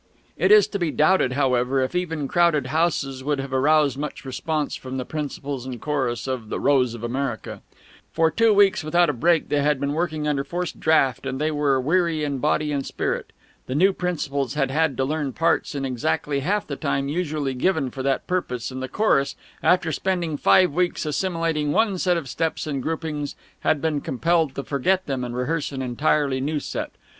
[0.35, 4.75] It is to be doubted, however, if even crowded houses would have aroused much response
[4.75, 7.61] from the principals and chorus of "The Rose of America."
[8.11, 11.51] For two weeks without a break they had been working under forced draught, and they
[11.51, 13.31] were weary in body and spirit.
[13.67, 17.91] The new principals had had to learn parts in exactly half the time usually given
[17.91, 22.65] for that purpose, and the chorus, after spending five weeks assimilating one set of steps
[22.65, 26.89] and groupings, had been compelled to forget them and rehearse an entirely new set.